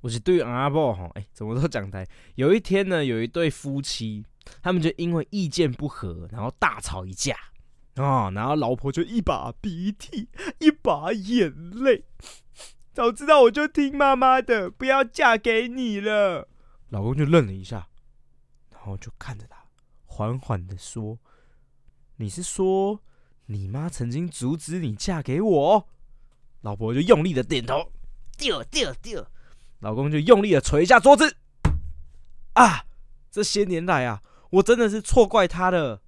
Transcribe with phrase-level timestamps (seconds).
[0.00, 2.06] 我是对阿婆哈，哎，怎么都讲台。
[2.36, 4.24] 有一天呢，有一对夫妻，
[4.62, 7.36] 他们就因为意见不合，然后大吵一架
[7.96, 10.28] 啊，然后老婆就一把鼻涕
[10.60, 12.04] 一把眼泪，
[12.92, 16.48] 早知道我就听妈妈的，不要嫁给你了。
[16.90, 17.88] 老公就愣了一下，
[18.70, 19.64] 然后就看着他，
[20.06, 21.18] 缓缓的说
[22.16, 23.02] ：“你是说
[23.46, 25.88] 你妈曾经阻止你嫁给我？”
[26.62, 27.92] 老婆就用力的点头，
[28.36, 29.28] 掉掉掉。
[29.80, 31.36] 老公就用力的捶一下桌子，
[32.54, 32.84] 啊！
[33.30, 36.00] 这些年来啊，我真的是错怪他了。